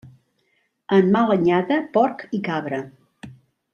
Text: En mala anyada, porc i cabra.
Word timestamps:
En 0.97 1.11
mala 1.17 1.37
anyada, 1.41 1.79
porc 1.99 2.25
i 2.39 2.41
cabra. 2.49 2.81